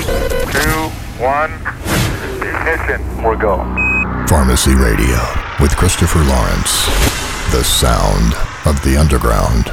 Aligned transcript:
Three, 0.00 0.08
two, 0.52 0.88
one. 1.22 1.52
Ignition. 2.40 3.22
We're 3.22 3.36
go. 3.36 3.58
Pharmacy 4.26 4.74
Radio 4.74 5.18
with 5.60 5.76
Christopher 5.76 6.20
Lawrence. 6.20 6.86
The 7.52 7.62
sound 7.62 8.34
of 8.64 8.82
the 8.82 8.96
underground. 8.98 9.66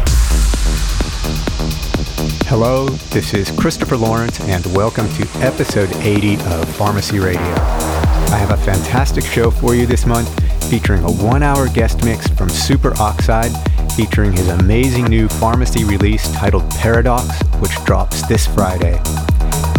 Hello, 2.48 2.88
this 2.88 3.34
is 3.34 3.52
Christopher 3.52 3.96
Lawrence, 3.96 4.42
and 4.42 4.66
welcome 4.76 5.08
to 5.14 5.28
episode 5.38 5.96
80 5.96 6.36
of 6.36 6.76
Pharmacy 6.76 7.20
Radio. 7.20 7.40
I 7.40 8.38
have 8.38 8.52
a 8.52 8.58
fantastic 8.58 9.24
show 9.24 9.50
for 9.50 9.76
you 9.76 9.86
this 9.86 10.06
month, 10.06 10.28
featuring 10.70 11.04
a 11.04 11.12
one 11.12 11.42
hour 11.42 11.70
guest 11.70 12.04
mix 12.04 12.28
from 12.28 12.50
Superoxide, 12.50 13.54
featuring 13.96 14.34
his 14.34 14.50
amazing 14.50 15.06
new 15.06 15.30
pharmacy 15.30 15.86
release 15.86 16.30
titled 16.34 16.70
Paradox, 16.72 17.42
which 17.60 17.76
drops 17.86 18.28
this 18.28 18.46
Friday. 18.46 19.00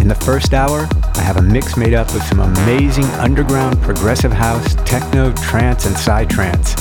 In 0.01 0.07
the 0.07 0.15
first 0.15 0.53
hour, 0.53 0.87
I 1.15 1.21
have 1.21 1.37
a 1.37 1.41
mix 1.41 1.75
made 1.75 1.93
up 1.93 2.07
of 2.15 2.21
some 2.23 2.39
amazing 2.39 3.05
underground 3.19 3.81
progressive 3.81 4.31
house, 4.31 4.75
techno, 4.85 5.33
trance, 5.33 5.85
and 5.85 5.95
psytrance. 5.95 6.73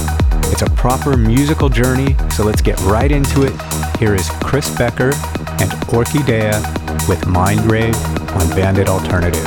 It's 0.53 0.63
a 0.63 0.71
proper 0.71 1.17
musical 1.17 1.69
journey, 1.69 2.17
so 2.31 2.45
let's 2.45 2.63
get 2.63 2.81
right 2.83 3.11
into 3.11 3.43
it. 3.43 3.53
Here 3.99 4.15
is 4.15 4.31
Chris 4.45 4.71
Bekker 4.71 5.13
and 5.61 5.71
Orkidea 5.89 7.09
with 7.09 7.27
Mind 7.27 7.71
Rave 7.71 7.97
on 8.37 8.47
Vandit 8.55 8.89
Alternative. 8.89 9.45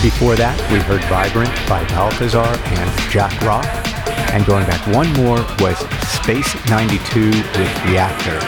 Before 0.00 0.34
that, 0.36 0.56
we 0.72 0.78
heard 0.78 1.04
Vibrant 1.04 1.52
by 1.68 1.84
Balthazar 1.92 2.38
and 2.40 2.90
JackRock. 3.12 3.68
And 4.32 4.46
going 4.46 4.64
back 4.64 4.80
one 4.94 5.12
more 5.12 5.44
was 5.60 5.76
Space 6.08 6.48
92 6.70 7.28
with 7.28 7.72
Reaktor. 7.84 8.40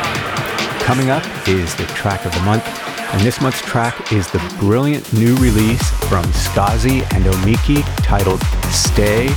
Coming 0.80 1.10
up 1.10 1.22
is 1.46 1.74
the 1.76 1.84
track 1.92 2.24
of 2.24 2.32
the 2.32 2.40
month, 2.40 2.64
and 3.12 3.20
this 3.20 3.42
month's 3.42 3.60
track 3.60 4.10
is 4.10 4.30
the 4.30 4.40
brilliant 4.58 5.12
new 5.12 5.36
release 5.36 5.90
from 6.08 6.24
Skazi 6.32 7.04
and 7.12 7.26
Omiki 7.26 7.82
titled 8.08 8.40
Stay, 8.72 9.28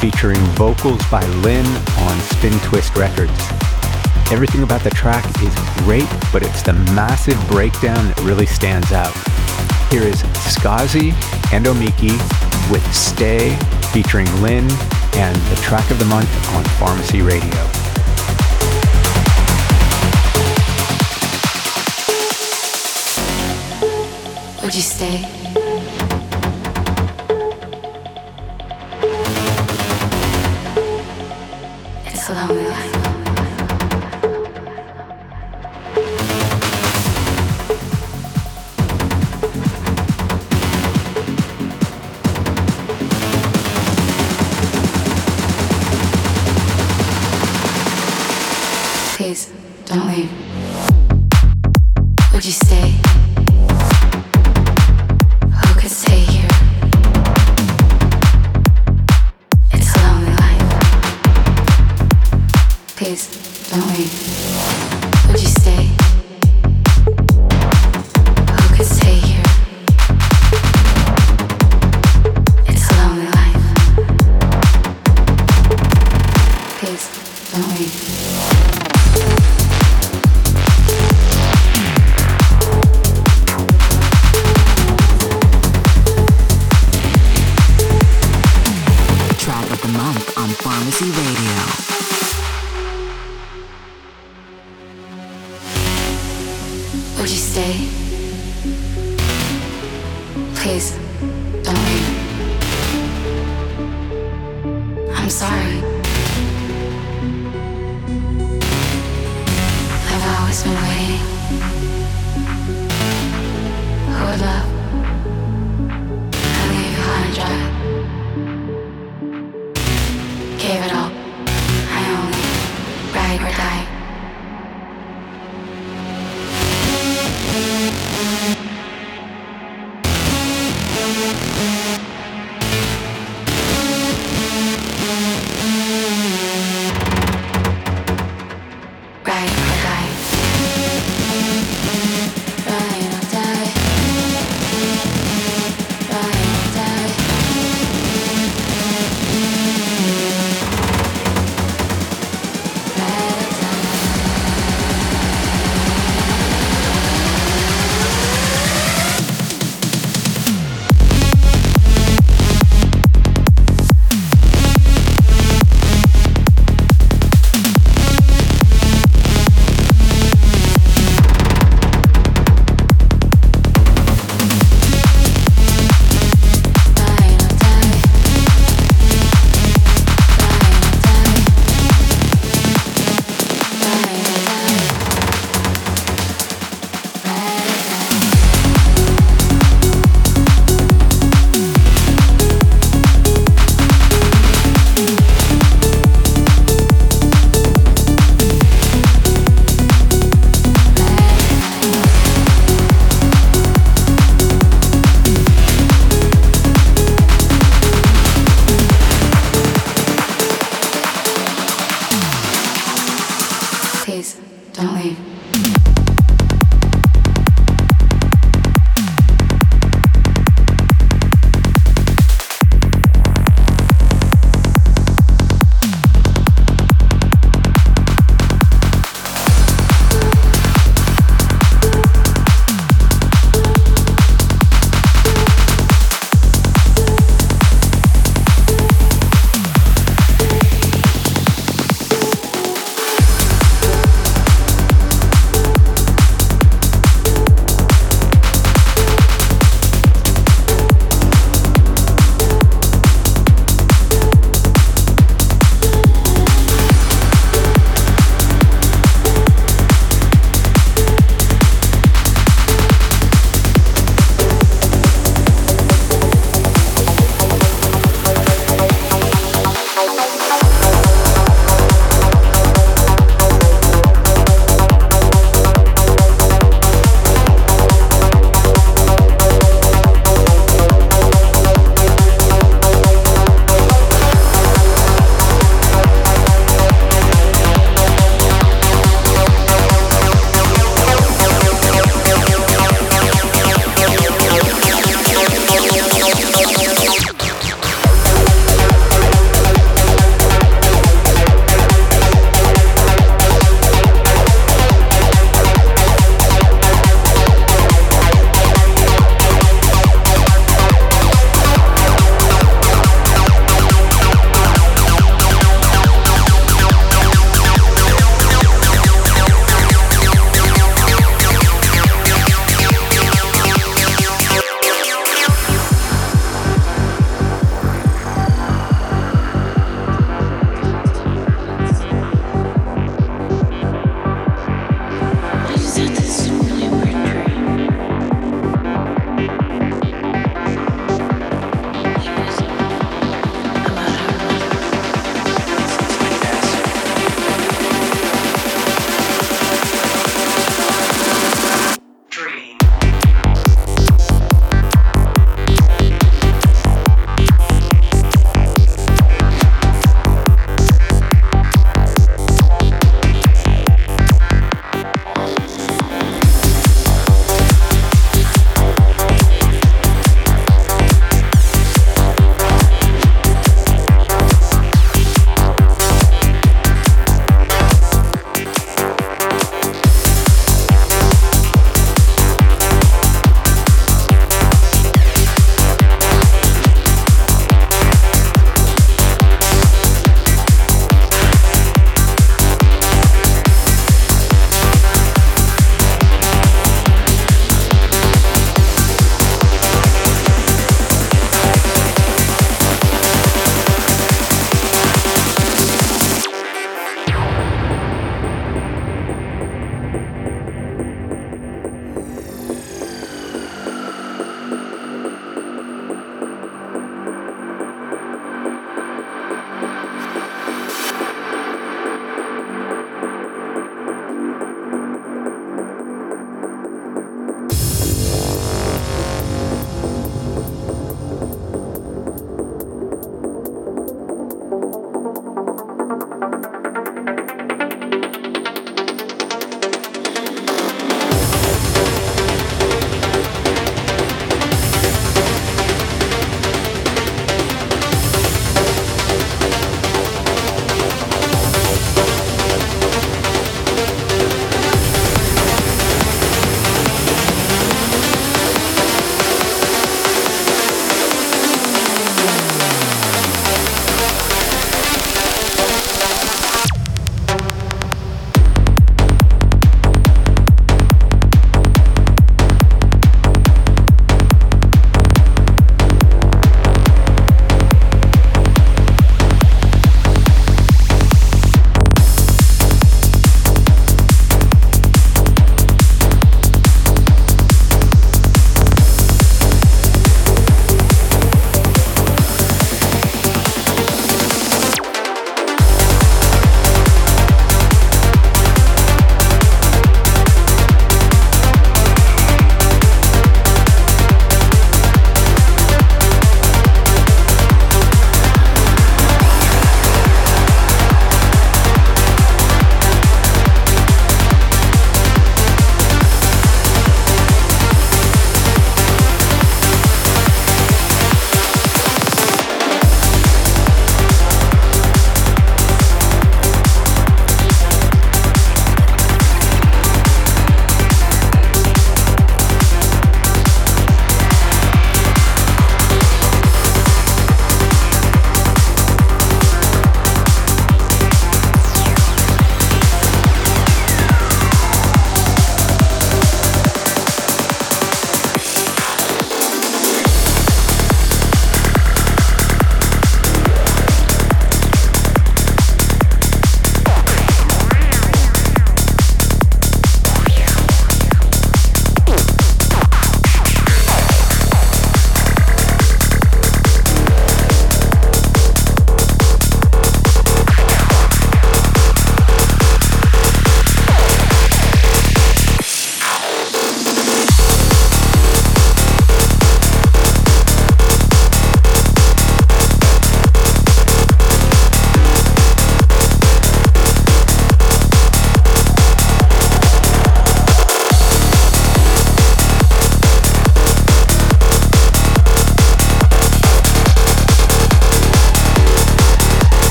featuring 0.00 0.40
vocals 0.54 1.02
by 1.10 1.26
Lynn 1.42 1.66
on 1.66 2.20
Spin 2.20 2.56
Twist 2.60 2.94
Records. 2.96 3.59
Everything 4.30 4.62
about 4.62 4.82
the 4.82 4.90
track 4.90 5.24
is 5.42 5.52
great, 5.82 6.08
but 6.32 6.44
it's 6.44 6.62
the 6.62 6.72
massive 6.94 7.36
breakdown 7.48 8.06
that 8.06 8.20
really 8.20 8.46
stands 8.46 8.92
out. 8.92 9.12
Here 9.90 10.02
is 10.04 10.22
Skazi 10.46 11.12
and 11.52 11.66
Omiki 11.66 12.12
with 12.70 12.86
Stay 12.94 13.56
featuring 13.92 14.26
Lynn 14.40 14.70
and 15.14 15.34
the 15.34 15.56
track 15.62 15.90
of 15.90 15.98
the 15.98 16.04
month 16.04 16.30
on 16.54 16.62
Pharmacy 16.78 17.22
Radio. 17.22 17.50
Would 24.62 24.74
you 24.76 24.82
stay? 24.82 25.39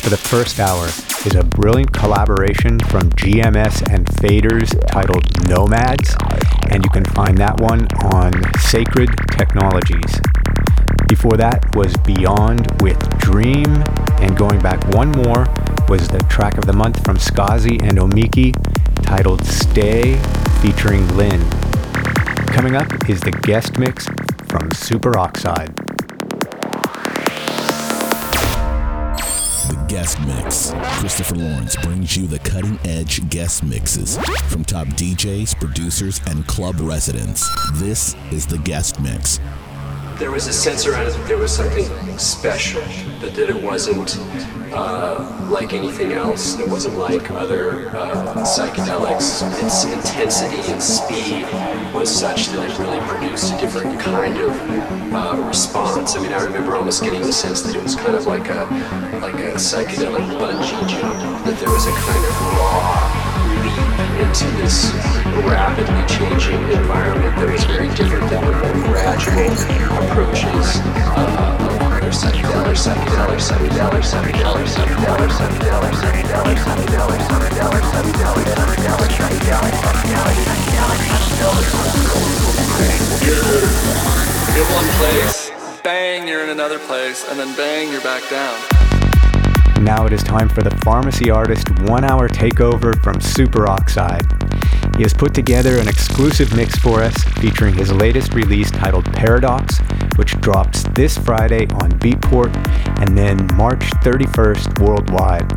For 0.00 0.08
the 0.08 0.16
first 0.16 0.58
hour 0.58 0.86
is 1.26 1.34
a 1.34 1.44
brilliant 1.44 1.92
collaboration 1.92 2.78
from 2.80 3.10
GMS 3.10 3.86
and 3.92 4.06
Faders 4.06 4.70
titled 4.86 5.24
Nomads, 5.46 6.16
and 6.70 6.82
you 6.82 6.90
can 6.90 7.04
find 7.04 7.36
that 7.36 7.60
one 7.60 7.86
on 8.14 8.32
Sacred 8.60 9.10
Technologies. 9.30 10.20
Before 11.06 11.36
that 11.36 11.76
was 11.76 11.94
Beyond 11.98 12.80
with 12.80 12.98
Dream, 13.18 13.66
and 14.20 14.36
going 14.36 14.60
back 14.60 14.82
one 14.94 15.10
more 15.10 15.46
was 15.88 16.08
the 16.08 16.24
track 16.30 16.56
of 16.56 16.64
the 16.64 16.72
month 16.72 17.04
from 17.04 17.16
Skazi 17.16 17.82
and 17.82 17.98
Omiki 17.98 18.52
titled 19.02 19.44
Stay 19.44 20.16
featuring 20.62 21.06
Lynn. 21.16 21.40
Coming 22.46 22.74
up 22.74 23.08
is 23.10 23.20
the 23.20 23.32
guest 23.42 23.78
mix 23.78 24.06
from 24.48 24.70
Super 24.72 25.18
guest 30.00 30.18
mix. 30.20 30.72
Christopher 30.98 31.34
Lawrence 31.34 31.76
brings 31.76 32.16
you 32.16 32.26
the 32.26 32.38
cutting 32.38 32.78
edge 32.86 33.28
guest 33.28 33.62
mixes 33.62 34.16
from 34.48 34.64
top 34.64 34.86
DJs, 34.86 35.60
producers, 35.60 36.22
and 36.26 36.46
club 36.46 36.80
residents. 36.80 37.46
This 37.74 38.16
is 38.32 38.46
the 38.46 38.56
guest 38.58 38.98
mix 38.98 39.38
there 40.20 40.30
was 40.30 40.46
a 40.46 40.52
sense 40.52 40.86
around 40.86 41.06
it 41.06 41.12
that 41.12 41.26
there 41.26 41.38
was 41.38 41.50
something 41.50 41.86
special, 42.18 42.82
that, 43.20 43.34
that 43.34 43.48
it 43.48 43.62
wasn't 43.62 44.18
uh, 44.70 45.48
like 45.50 45.72
anything 45.72 46.12
else. 46.12 46.58
It 46.58 46.68
wasn't 46.68 46.98
like 46.98 47.30
other 47.30 47.88
uh, 47.88 48.34
psychedelics. 48.44 49.40
Its 49.64 49.84
intensity 49.84 50.60
and 50.70 50.82
speed 50.82 51.44
was 51.94 52.14
such 52.14 52.48
that 52.48 52.70
it 52.70 52.78
really 52.78 53.00
produced 53.08 53.54
a 53.54 53.60
different 53.60 53.98
kind 53.98 54.36
of 54.36 54.50
uh, 55.14 55.42
response. 55.48 56.14
I 56.14 56.20
mean, 56.20 56.34
I 56.34 56.44
remember 56.44 56.76
almost 56.76 57.02
getting 57.02 57.22
the 57.22 57.32
sense 57.32 57.62
that 57.62 57.74
it 57.74 57.82
was 57.82 57.96
kind 57.96 58.14
of 58.14 58.26
like 58.26 58.46
a 58.50 58.64
like 59.22 59.40
a 59.40 59.54
psychedelic 59.56 60.28
bungee 60.38 60.88
jump. 60.88 61.44
That 61.46 61.58
there 61.58 61.70
was 61.70 61.86
a 61.86 61.92
kind 61.92 62.24
of 62.26 62.40
raw 62.58 63.09
into 64.30 64.46
this 64.62 64.94
rapidly 65.42 66.06
changing 66.06 66.62
environment 66.70 67.34
that 67.34 67.50
was 67.50 67.64
very 67.64 67.88
different 67.98 68.30
than 68.30 68.38
the 68.46 68.52
more 68.62 68.94
gradual 68.94 69.50
approaches 70.06 70.78
uh, 71.18 71.58
of 72.06 72.14
psychedelic, 72.14 72.78
psychedelic, 72.78 73.42
psychedelic, 73.42 74.06
psychedelic, 74.06 74.70
psychedelic, 74.70 75.34
psychedelic, 75.34 75.90
psychedelic, 75.98 76.62
psychedelic, 76.62 77.18
psychedelic, 77.18 77.82
psychedelic, 77.90 78.62
psychedelic, 78.62 79.02
psychedelic, 79.10 79.74
psychedelic, 79.82 80.38
psychedelic. 81.10 81.66
You're 84.54 84.70
one 84.78 84.90
place, 85.02 85.50
bang, 85.82 86.28
you're 86.28 86.44
in 86.44 86.50
another 86.50 86.78
place, 86.78 87.28
and 87.28 87.36
then 87.36 87.50
bang, 87.56 87.90
you're 87.90 88.00
back 88.02 88.22
down. 88.30 88.89
Now 89.80 90.04
it 90.04 90.12
is 90.12 90.22
time 90.22 90.50
for 90.50 90.62
the 90.62 90.76
Pharmacy 90.84 91.30
Artist 91.30 91.70
one 91.88 92.04
hour 92.04 92.28
takeover 92.28 93.02
from 93.02 93.14
Superoxide. 93.14 94.26
He 94.94 95.02
has 95.02 95.14
put 95.14 95.32
together 95.32 95.78
an 95.78 95.88
exclusive 95.88 96.54
mix 96.54 96.78
for 96.78 97.02
us 97.02 97.14
featuring 97.40 97.72
his 97.72 97.90
latest 97.90 98.34
release 98.34 98.70
titled 98.70 99.06
Paradox, 99.06 99.78
which 100.16 100.38
drops 100.42 100.82
this 100.94 101.16
Friday 101.16 101.66
on 101.80 101.92
Beatport 101.92 102.54
and 103.00 103.16
then 103.16 103.48
March 103.56 103.80
31st 104.02 104.86
worldwide. 104.86 105.50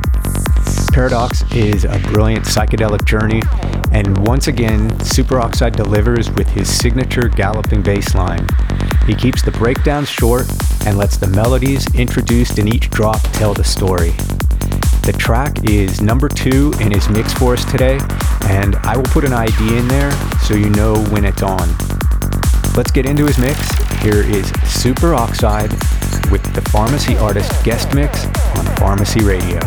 Paradox 0.93 1.43
is 1.51 1.84
a 1.84 1.99
brilliant 2.13 2.45
psychedelic 2.45 3.03
journey, 3.03 3.41
and 3.91 4.26
once 4.26 4.47
again, 4.47 4.89
Superoxide 4.99 5.76
delivers 5.76 6.32
with 6.32 6.47
his 6.47 6.74
signature 6.74 7.28
galloping 7.28 7.82
bass 7.82 8.15
line. 8.15 8.47
He 9.06 9.16
keeps 9.16 9.41
the 9.41 9.51
breakdowns 9.51 10.10
short 10.10 10.49
and 10.86 10.97
lets 10.97 11.18
the 11.18 11.28
melodies 11.28 11.86
introduced 11.93 12.58
in 12.58 12.68
each 12.68 12.89
drop 12.89 13.22
tell 13.34 13.54
the 13.54 13.64
story. 13.64 14.12
The 15.06 15.14
track 15.18 15.70
is 15.70 16.01
number 16.01 16.30
two 16.30 16.74
in 16.80 16.91
his 16.91 17.10
mix 17.10 17.34
for 17.34 17.54
us 17.54 17.66
today, 17.70 17.99
and 18.43 18.76
I 18.78 18.95
will 18.95 19.04
put 19.04 19.26
an 19.26 19.34
ID 19.34 19.78
in 19.78 19.88
there 19.89 20.12
so 20.43 20.54
you 20.54 20.70
know 20.70 20.95
when 21.10 21.26
it's 21.26 21.43
on. 21.43 21.68
Let's 22.76 22.91
get 22.91 23.06
into 23.06 23.26
his 23.26 23.38
mix. 23.38 23.60
Here 24.01 24.24
is 24.24 24.49
Superoxide 24.64 25.72
with 26.32 26.43
the 26.54 26.62
Pharmacy 26.72 27.18
Artist 27.18 27.64
guest 27.64 27.93
mix 27.93 28.26
on 28.58 28.66
Pharmacy 28.78 29.24
Radio. 29.24 29.60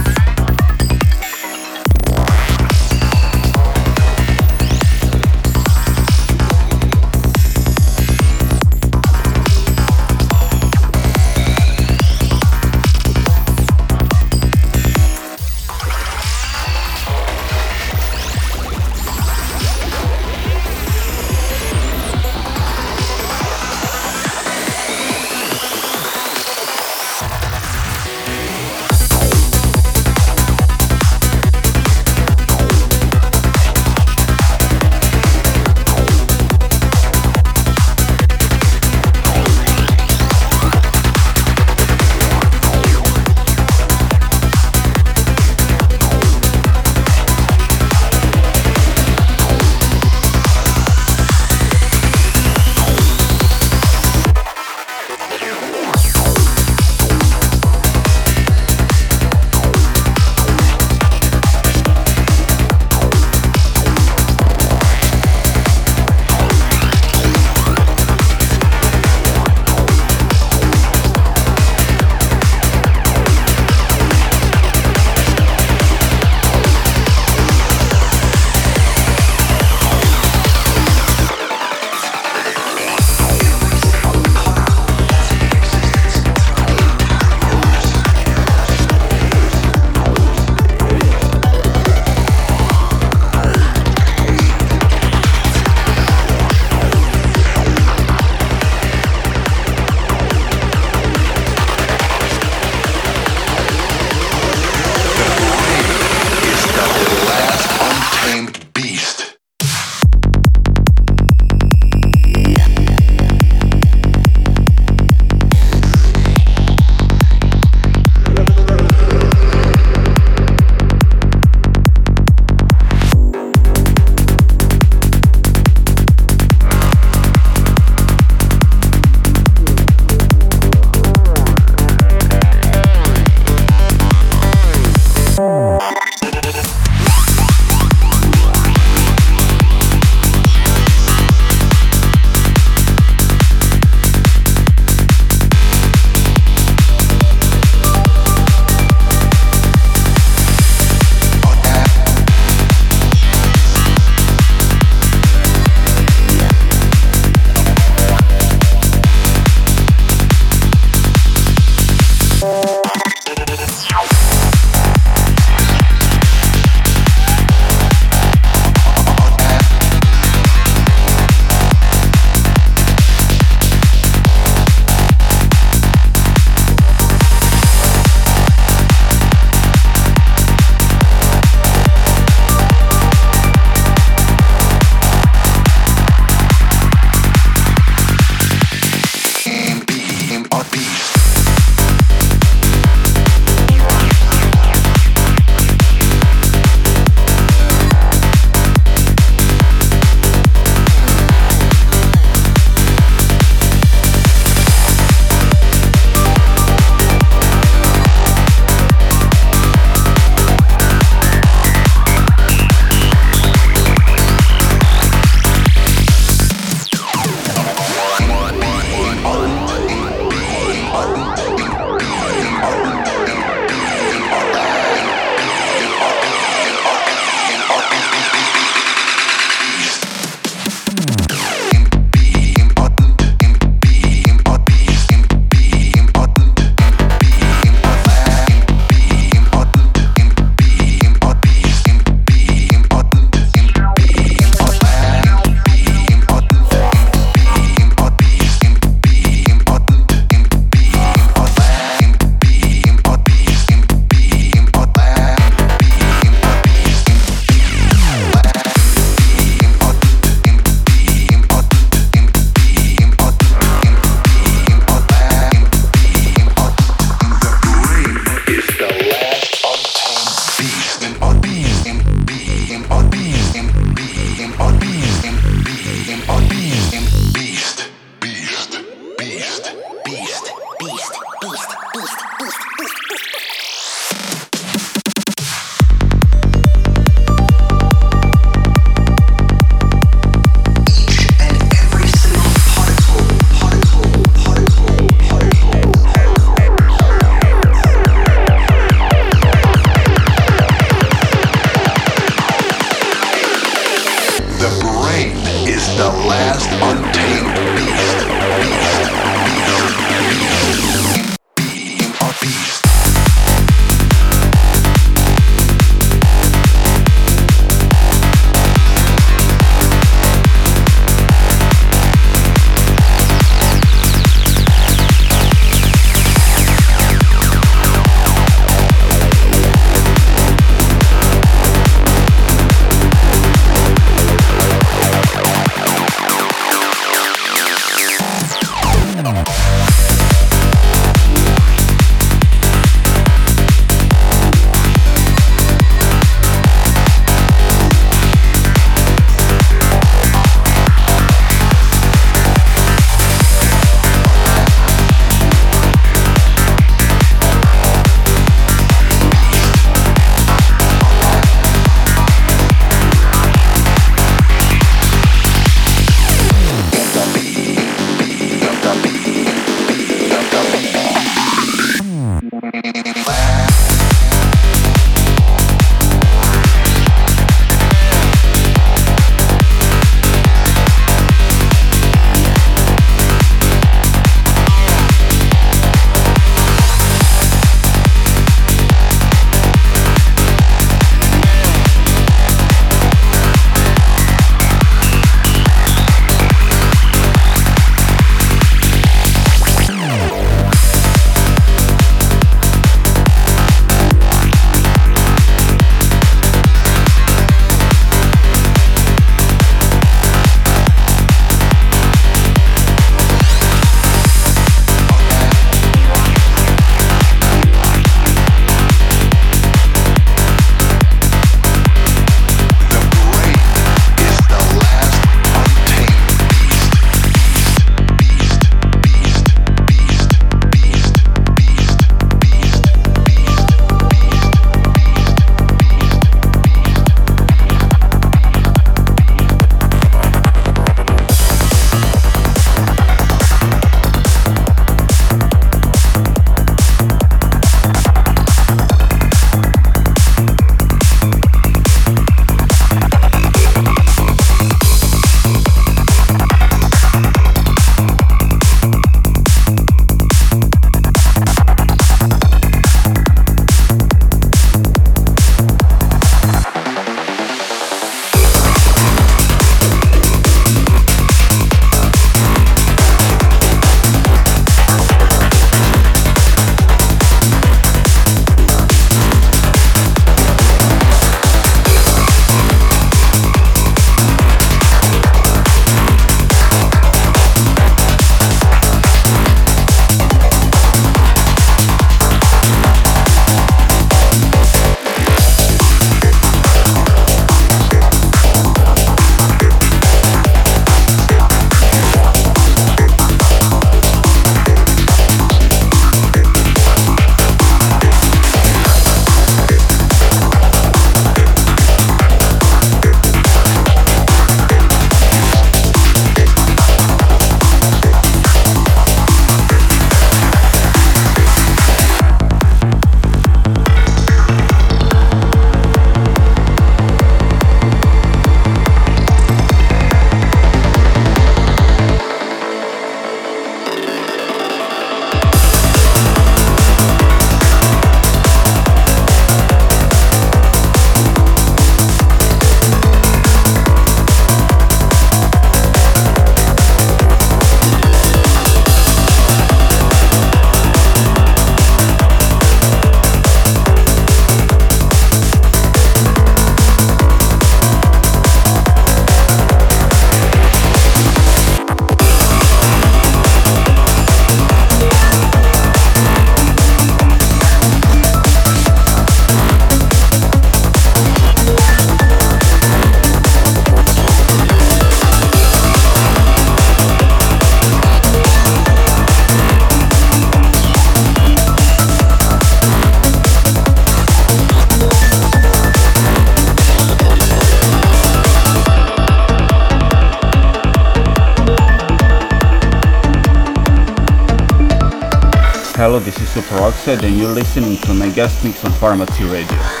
And 597.19 597.37
you're 597.37 597.51
listening 597.51 597.97
to 597.97 598.13
my 598.13 598.29
guest 598.29 598.63
mix 598.63 598.85
on 598.85 598.91
Pharmacy 598.93 599.43
Radio. 599.43 600.00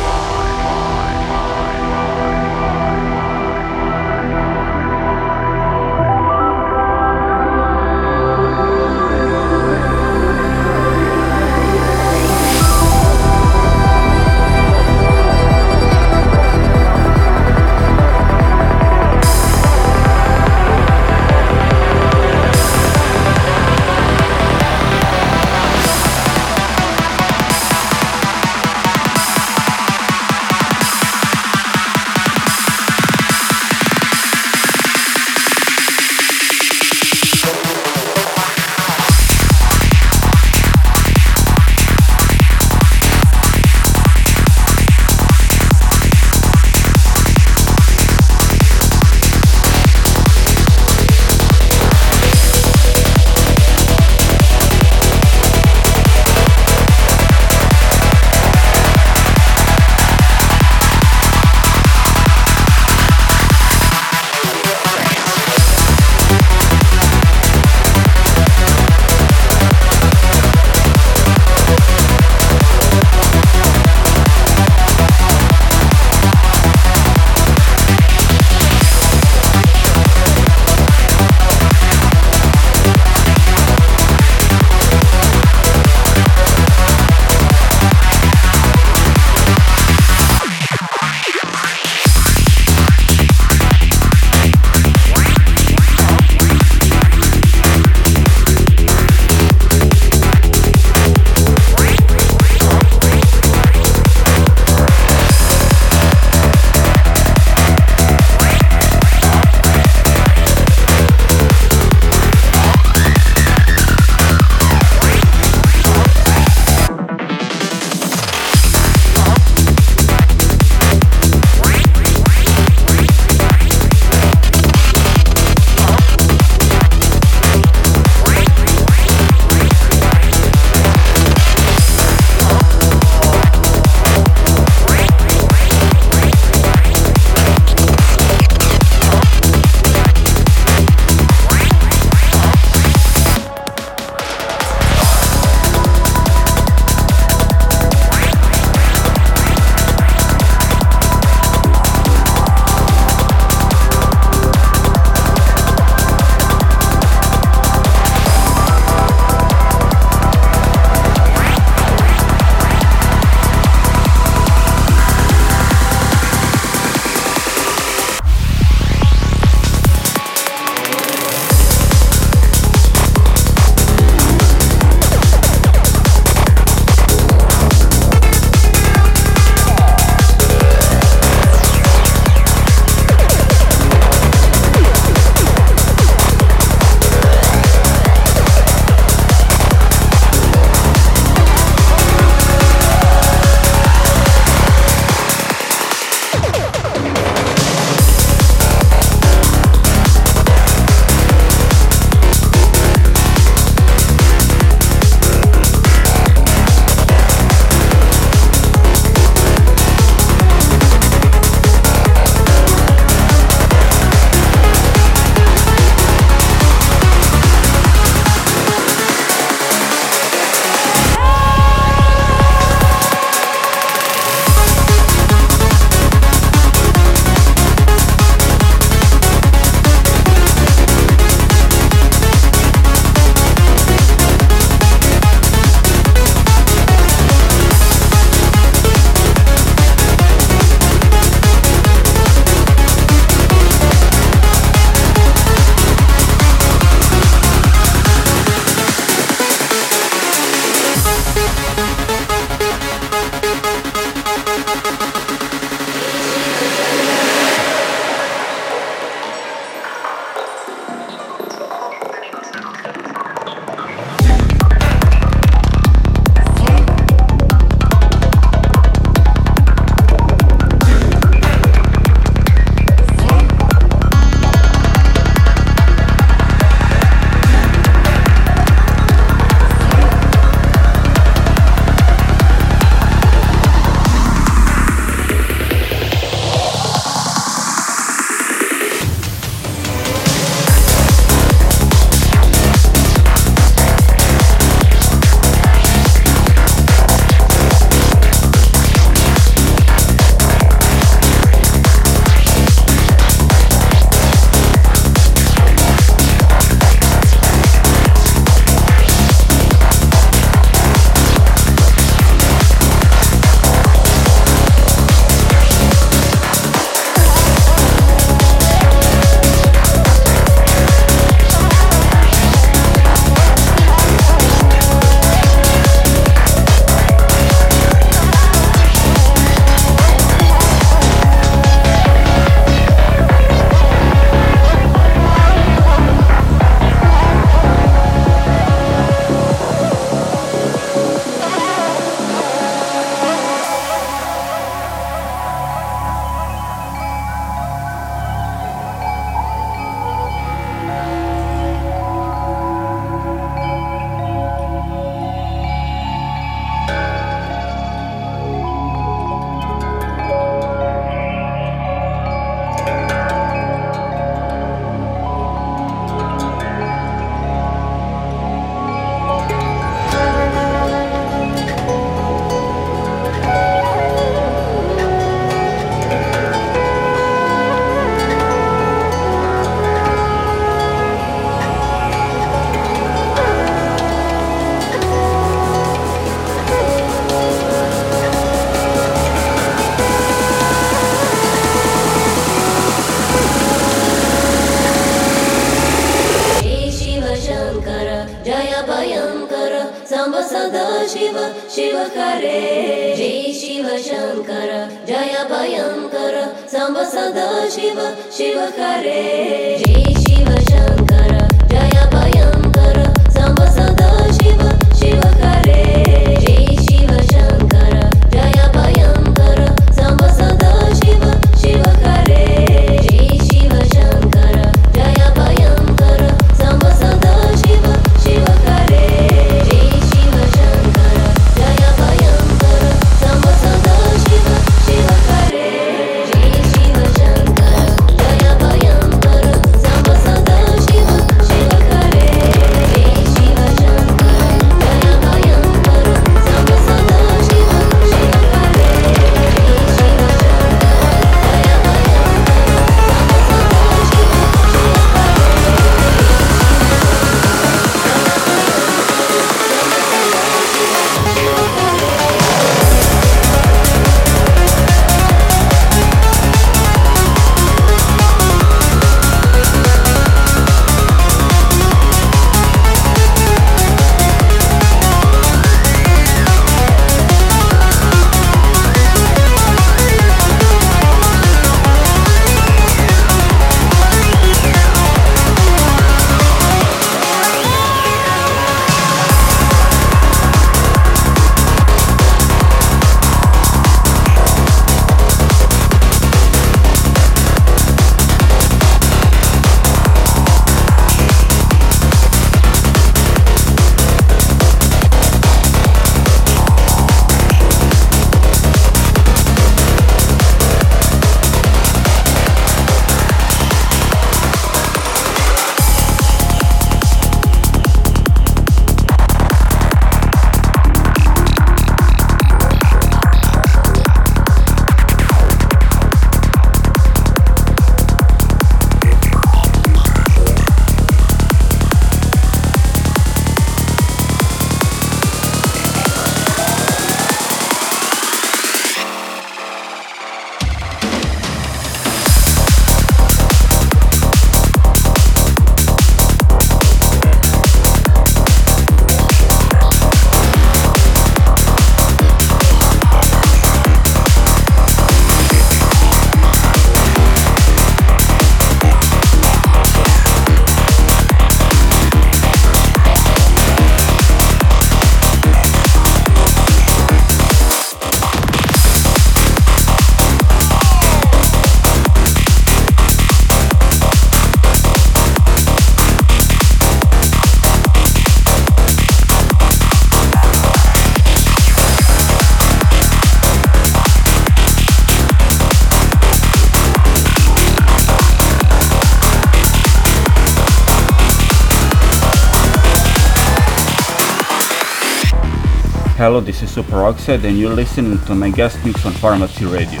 Hello, 596.24 596.40
this 596.40 596.62
is 596.62 596.74
Superoxide 596.74 597.44
and 597.44 597.58
you're 597.58 597.74
listening 597.74 598.18
to 598.24 598.34
my 598.34 598.48
guest 598.48 598.82
mix 598.82 599.04
on 599.04 599.12
Pharmacy 599.12 599.66
Radio. 599.66 600.00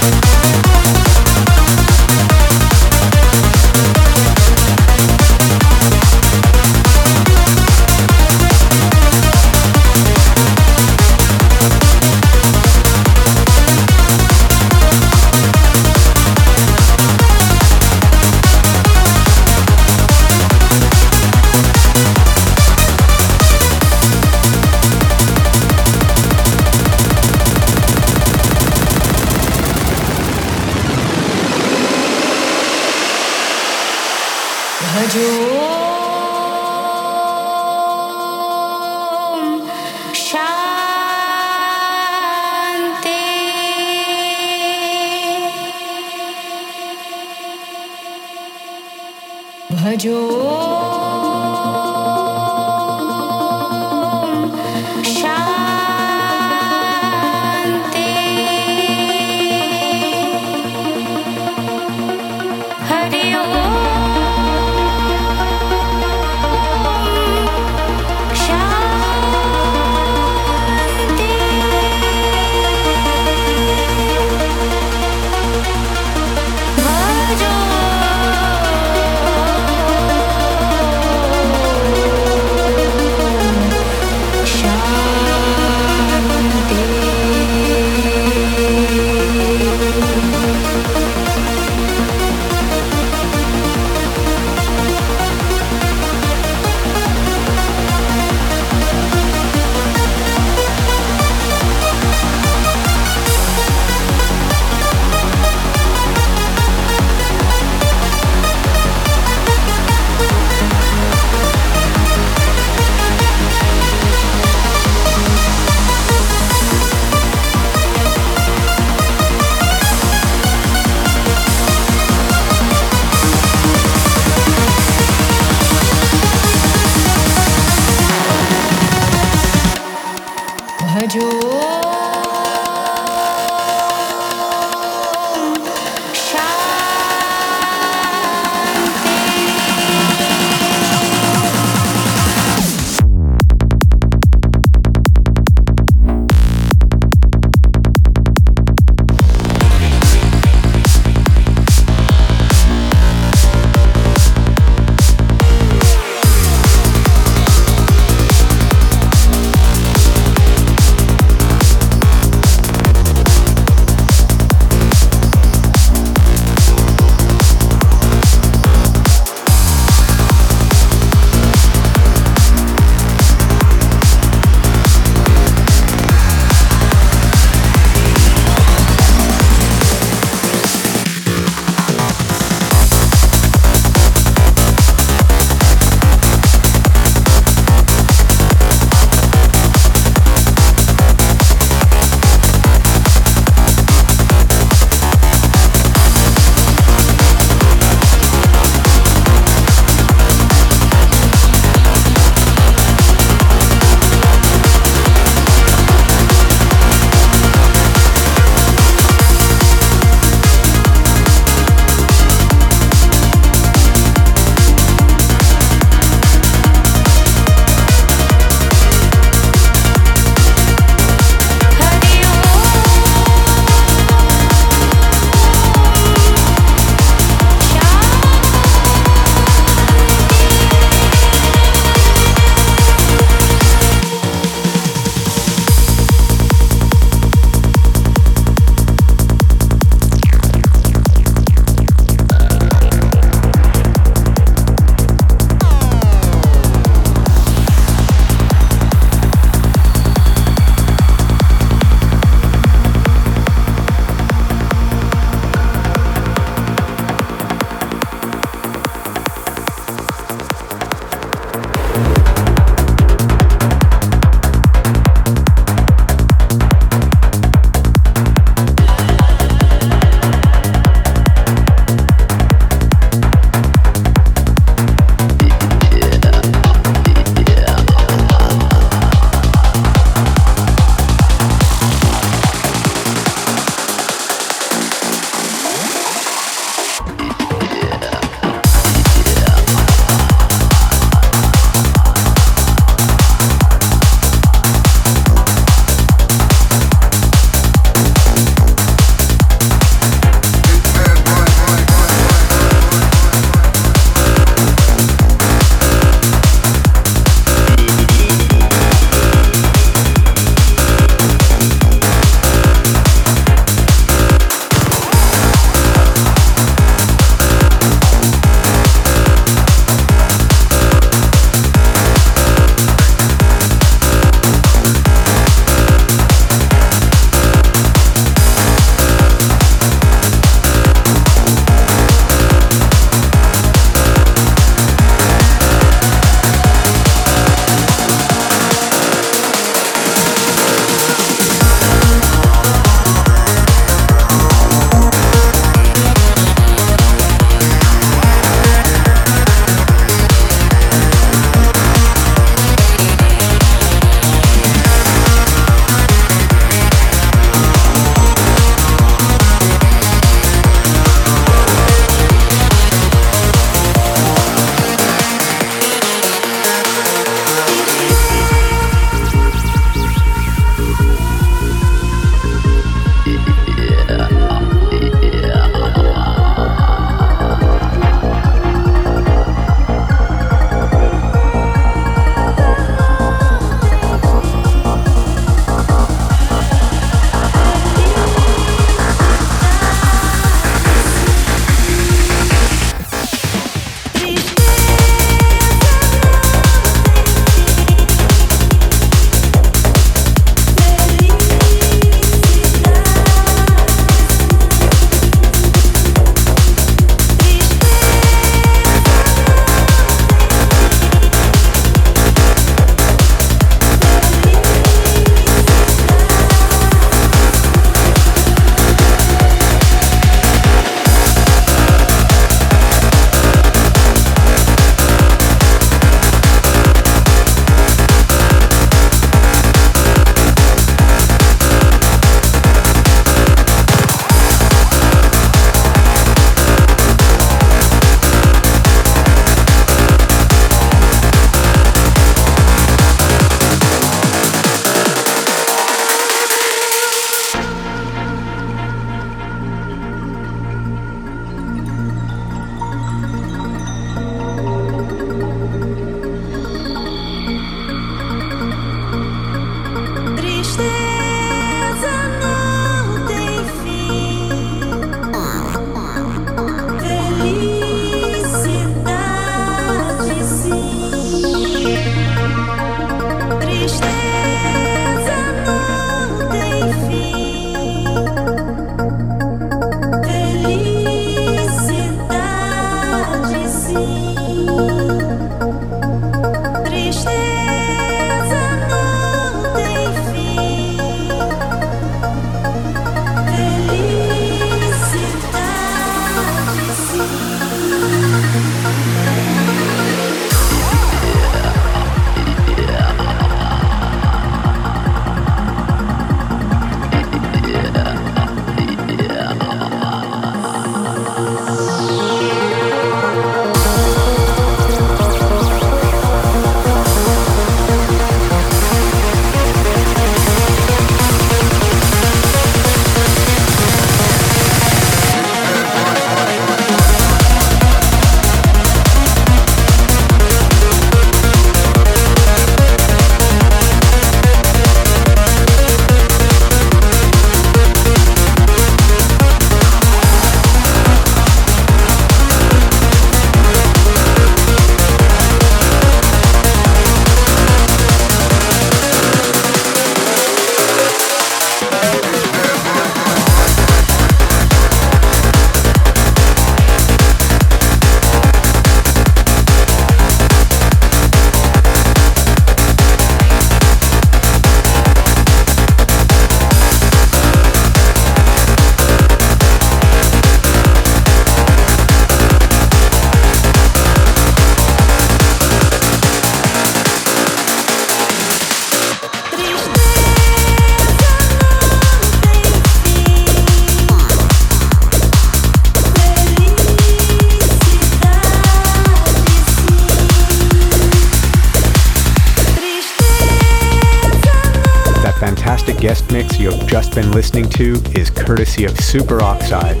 Been 597.18 597.32
listening 597.32 597.68
to 597.70 597.94
is 598.16 598.30
courtesy 598.30 598.84
of 598.84 598.92
Superoxide. 598.92 600.00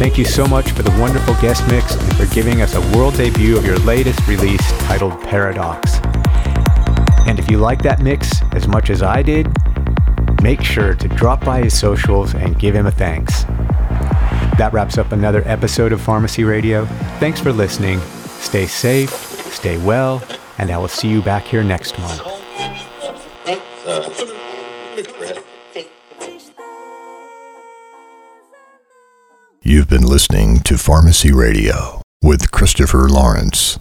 Thank 0.00 0.18
you 0.18 0.24
so 0.24 0.44
much 0.44 0.72
for 0.72 0.82
the 0.82 0.90
wonderful 1.00 1.34
guest 1.34 1.64
mix 1.68 1.94
and 1.94 2.16
for 2.16 2.26
giving 2.34 2.62
us 2.62 2.74
a 2.74 2.80
world 2.96 3.14
debut 3.14 3.56
of 3.56 3.64
your 3.64 3.78
latest 3.78 4.26
release 4.26 4.66
titled 4.80 5.22
Paradox. 5.22 6.00
And 7.28 7.38
if 7.38 7.48
you 7.48 7.58
like 7.58 7.80
that 7.82 8.00
mix 8.02 8.42
as 8.54 8.66
much 8.66 8.90
as 8.90 9.02
I 9.04 9.22
did, 9.22 9.46
make 10.42 10.60
sure 10.60 10.96
to 10.96 11.06
drop 11.06 11.44
by 11.44 11.62
his 11.62 11.78
socials 11.78 12.34
and 12.34 12.58
give 12.58 12.74
him 12.74 12.86
a 12.86 12.90
thanks. 12.90 13.44
That 14.58 14.70
wraps 14.72 14.98
up 14.98 15.12
another 15.12 15.44
episode 15.46 15.92
of 15.92 16.00
Pharmacy 16.00 16.42
Radio. 16.42 16.86
Thanks 17.20 17.38
for 17.38 17.52
listening. 17.52 18.00
Stay 18.40 18.66
safe, 18.66 19.10
stay 19.52 19.78
well, 19.78 20.24
and 20.58 20.72
I 20.72 20.78
will 20.78 20.88
see 20.88 21.06
you 21.06 21.22
back 21.22 21.44
here 21.44 21.62
next 21.62 21.96
month. 22.00 22.27
You've 29.78 29.88
been 29.88 30.02
listening 30.02 30.58
to 30.64 30.76
Pharmacy 30.76 31.30
Radio 31.30 32.02
with 32.20 32.50
Christopher 32.50 33.08
Lawrence. 33.08 33.78